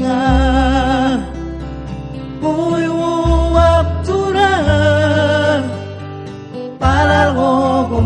[0.00, 1.20] Hanya
[2.40, 2.96] Puyo
[3.52, 4.52] waktura
[6.80, 8.00] Para algo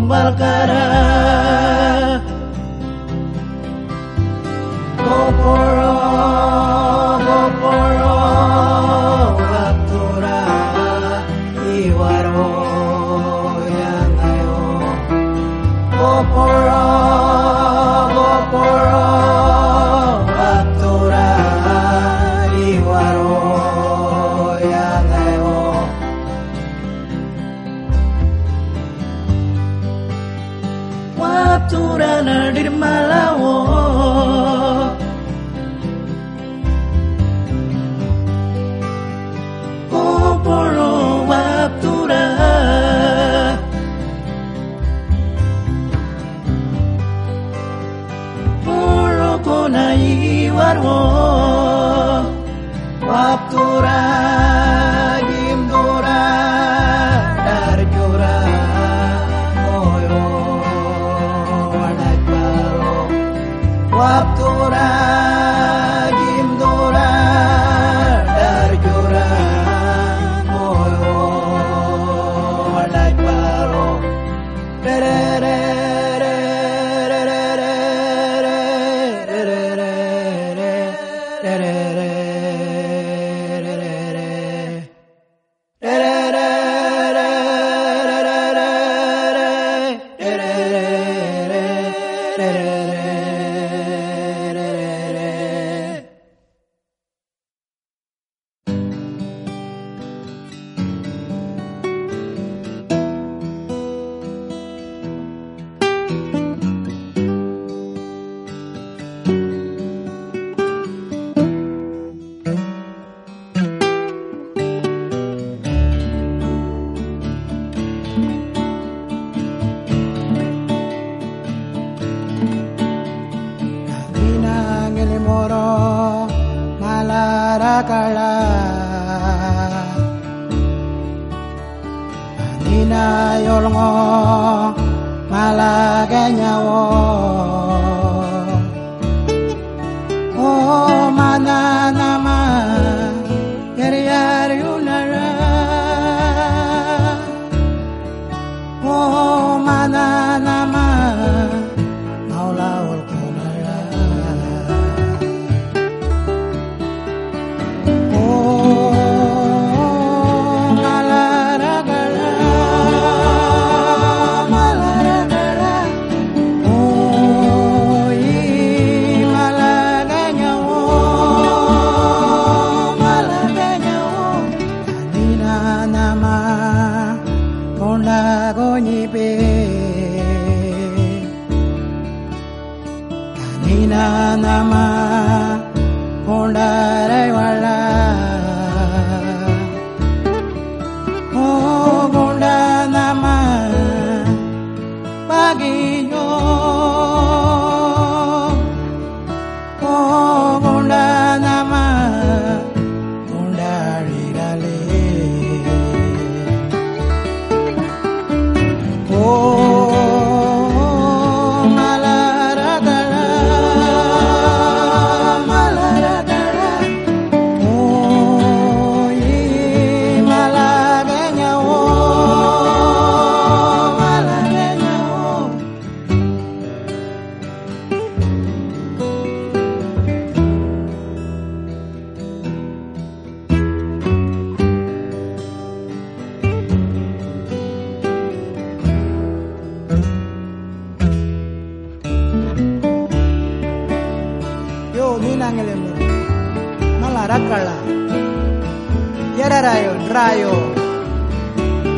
[250.12, 250.52] rayo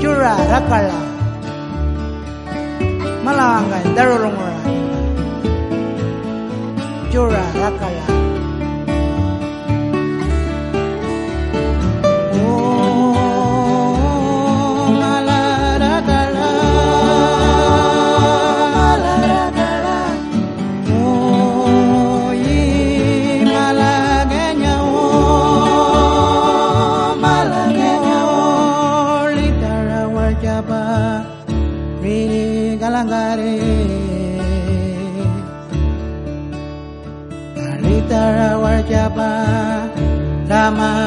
[0.01, 0.99] cura rakala
[3.25, 4.61] malanga darolongora,
[7.11, 7.96] cura rakala.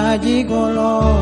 [0.09, 1.18] allí color.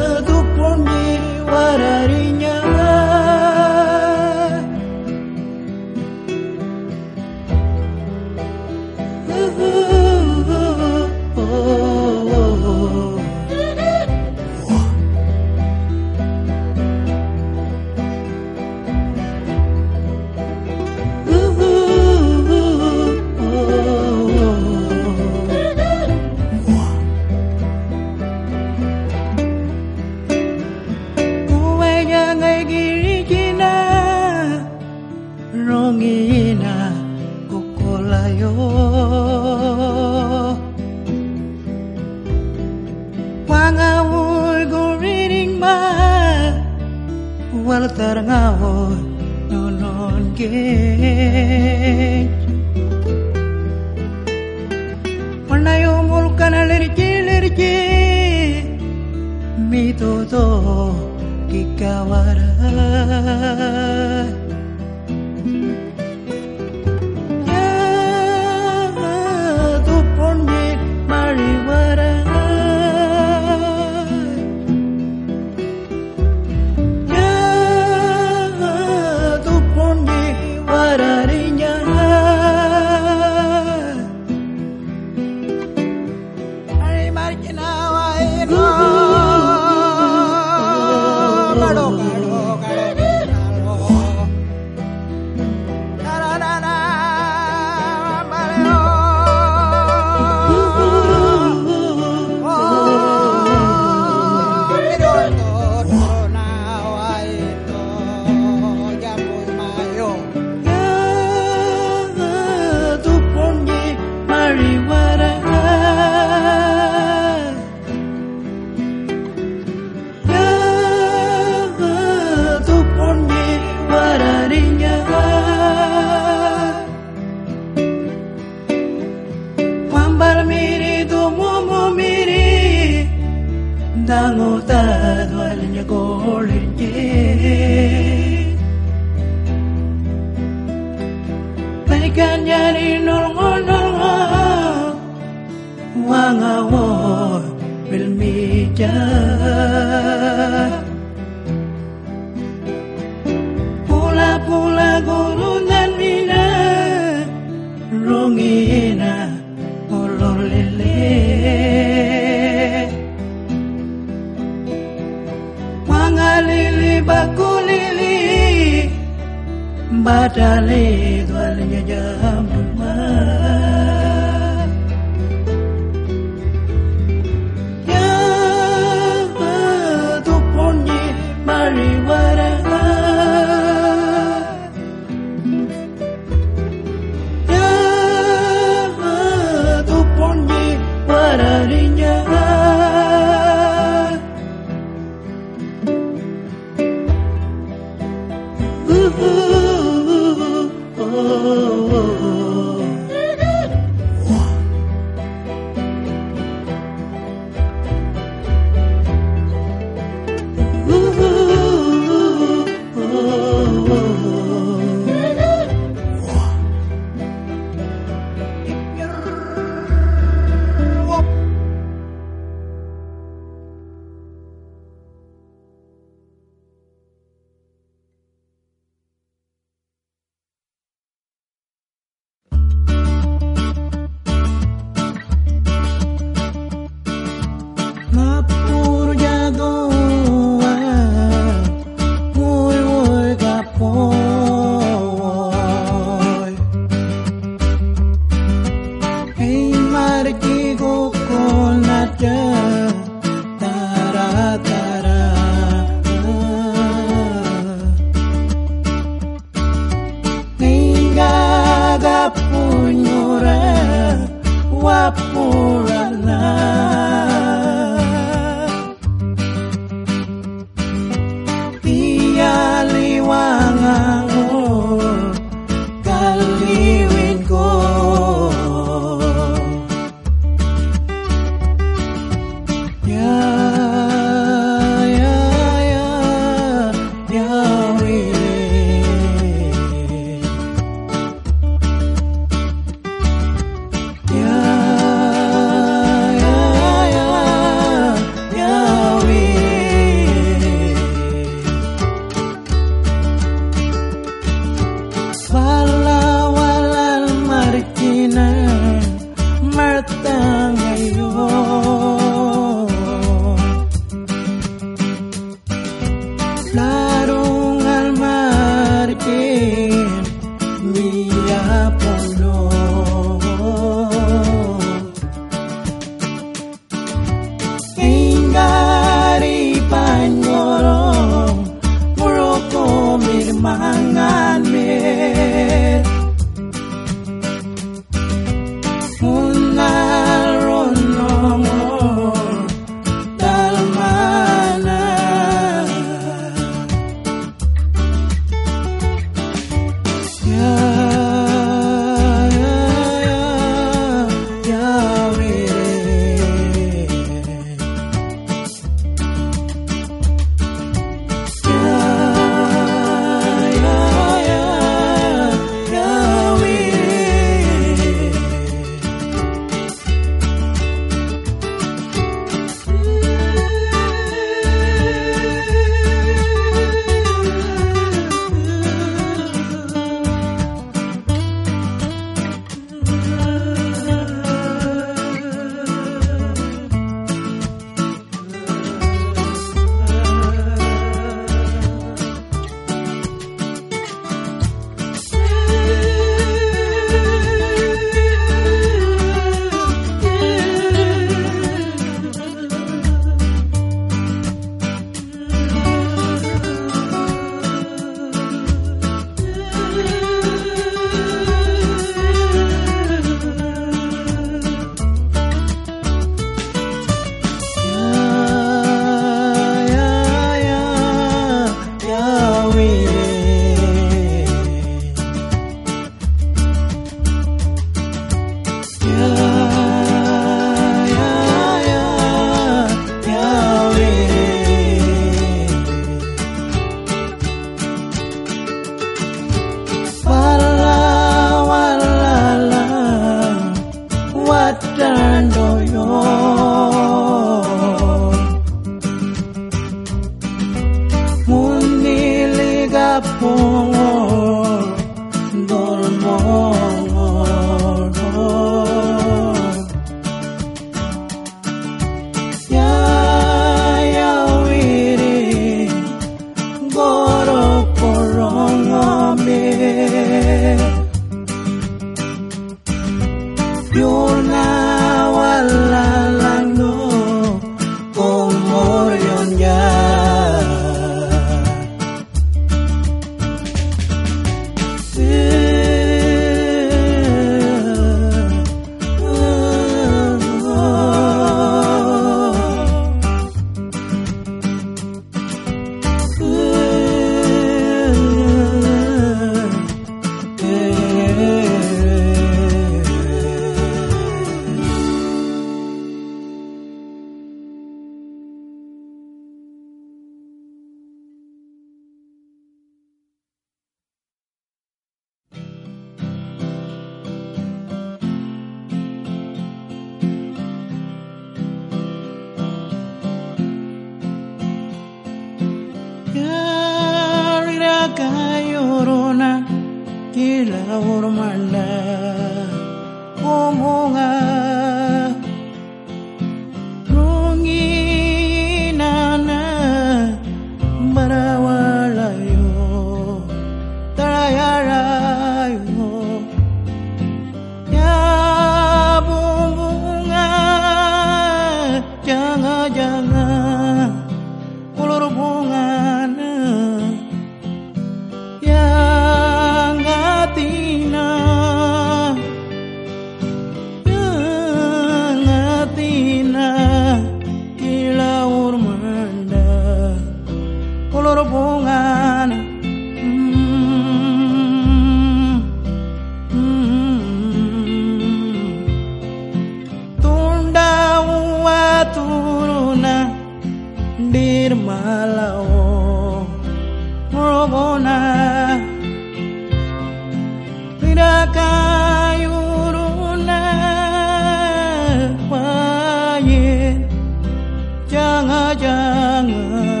[598.11, 600.00] Jangan-jangan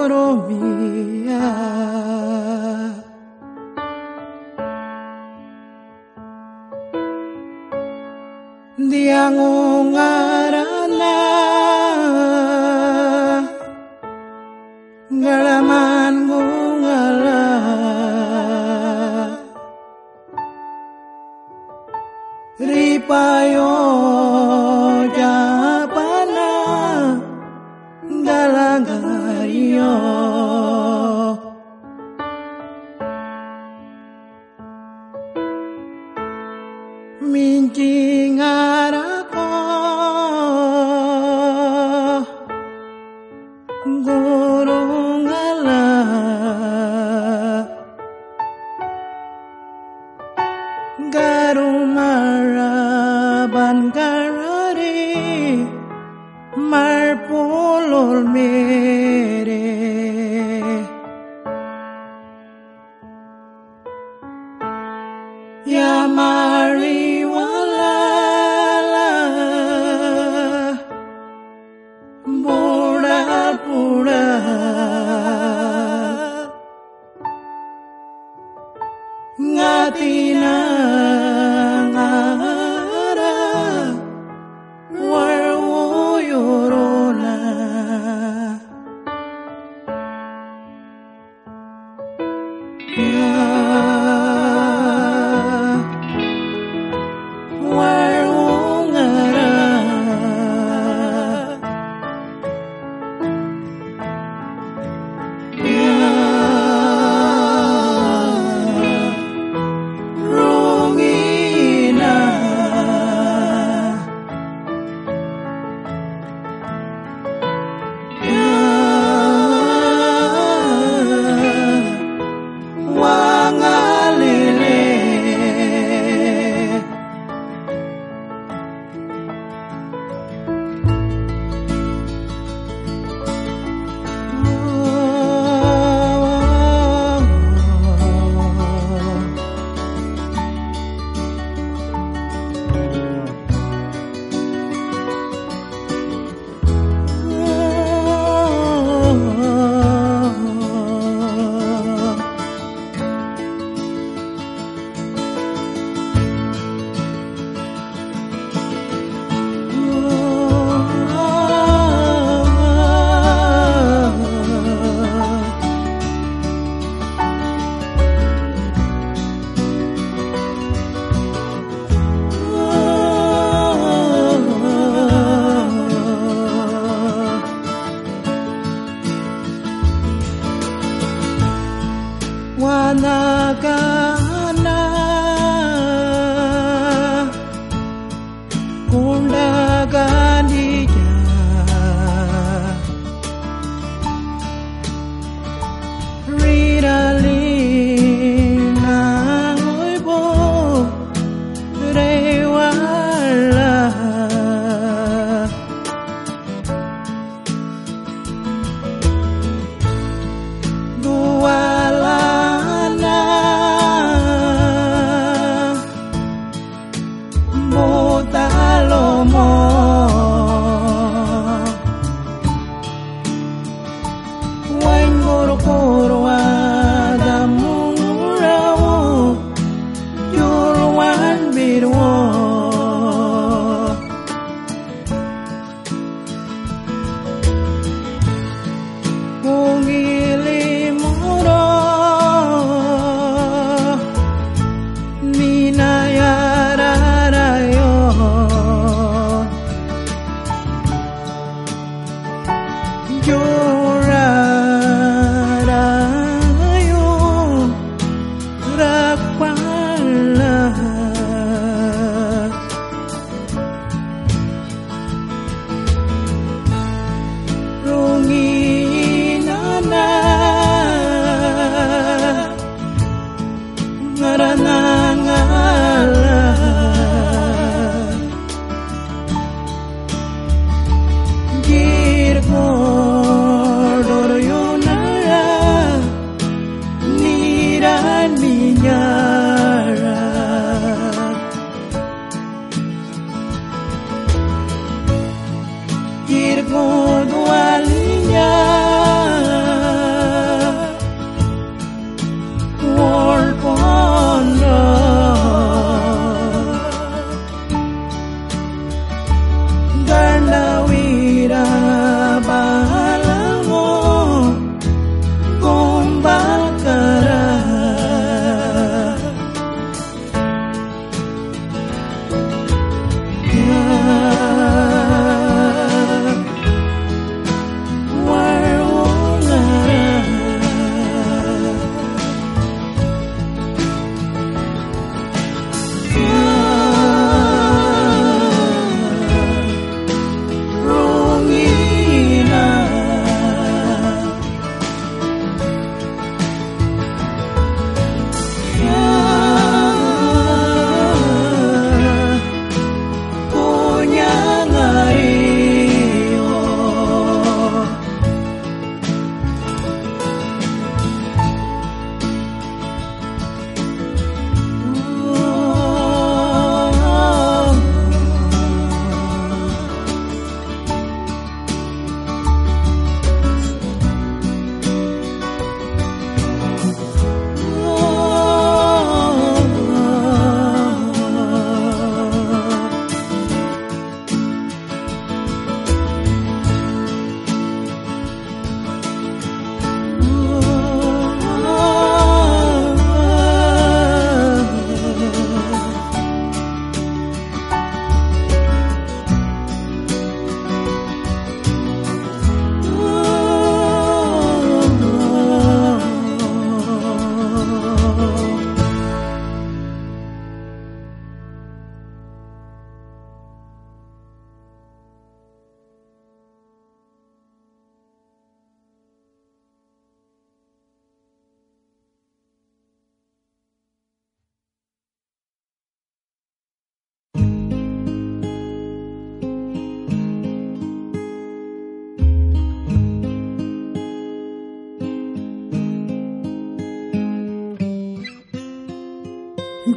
[0.00, 1.40] autonomía.
[8.76, 9.69] De amor.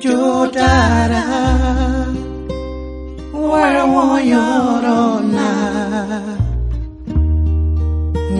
[0.04, 1.26] llorará,
[3.32, 5.52] huevo llorona,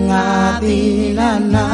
[0.08, 1.66] nadilana.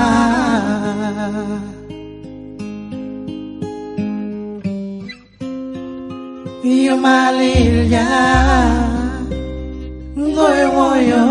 [6.62, 8.06] Yo malilla,
[10.14, 11.24] doy voyo,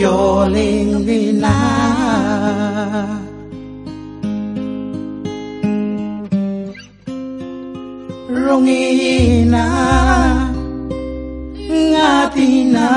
[0.00, 1.54] yo lindina.
[8.64, 9.64] miyina
[11.90, 12.88] ngati na.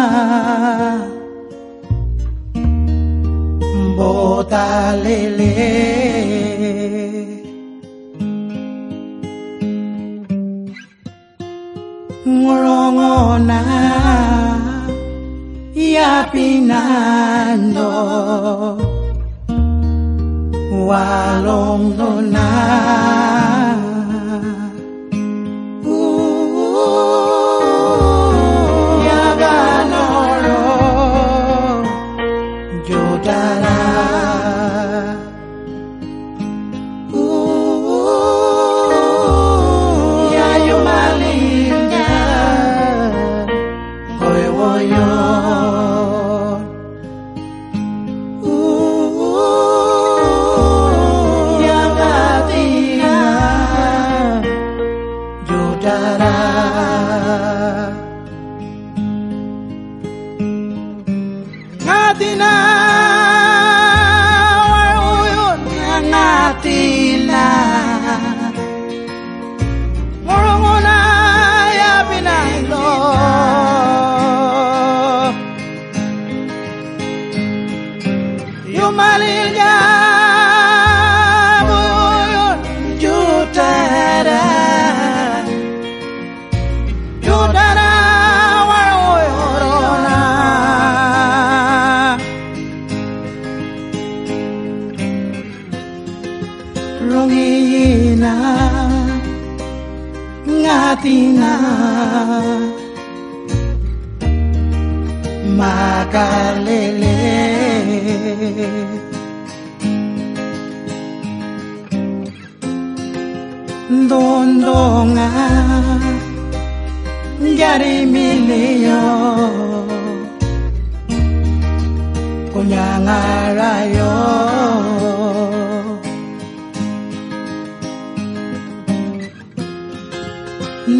[3.98, 5.54] Bota lele
[12.28, 13.60] ngorongona
[15.94, 17.92] yapinando
[20.88, 22.48] walongdona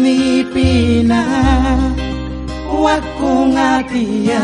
[0.02, 1.22] ni pina
[2.82, 4.42] waku ngatia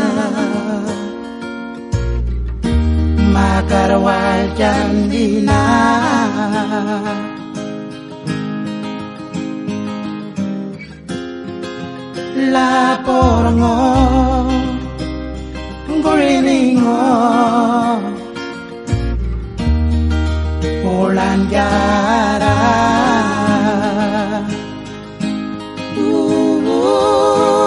[3.35, 5.63] makar wajan dina.
[12.49, 13.77] Lapor ngo
[15.99, 17.03] nguriningo
[20.81, 22.49] pulang jarak
[26.01, 27.58] Ooh.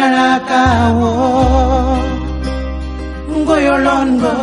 [0.00, 1.12] Ngarakawo
[3.40, 4.34] Ngoyolongo.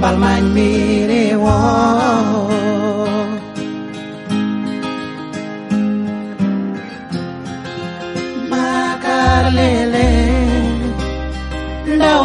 [0.00, 1.56] Balman mirewo.
[8.80, 10.08] Makarlele
[11.94, 12.24] Ndaw